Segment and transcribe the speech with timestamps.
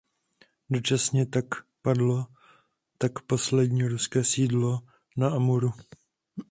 [0.69, 1.45] Dočasně tak
[1.81, 2.25] padlo
[2.97, 4.79] tak poslední ruské sídlo
[5.17, 5.71] na Amuru.